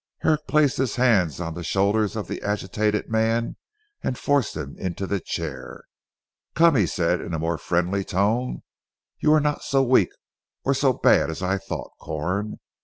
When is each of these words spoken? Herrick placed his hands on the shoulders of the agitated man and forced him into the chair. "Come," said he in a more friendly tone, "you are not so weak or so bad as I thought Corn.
Herrick 0.21 0.47
placed 0.47 0.77
his 0.77 0.95
hands 0.95 1.39
on 1.39 1.53
the 1.53 1.63
shoulders 1.63 2.15
of 2.15 2.27
the 2.27 2.41
agitated 2.41 3.07
man 3.07 3.55
and 4.01 4.17
forced 4.17 4.57
him 4.57 4.75
into 4.79 5.05
the 5.05 5.19
chair. 5.19 5.83
"Come," 6.55 6.87
said 6.87 7.19
he 7.19 7.25
in 7.27 7.35
a 7.35 7.37
more 7.37 7.59
friendly 7.59 8.03
tone, 8.03 8.63
"you 9.19 9.31
are 9.31 9.39
not 9.39 9.61
so 9.61 9.83
weak 9.83 10.09
or 10.65 10.73
so 10.73 10.91
bad 10.91 11.29
as 11.29 11.43
I 11.43 11.59
thought 11.59 11.91
Corn. 11.99 12.57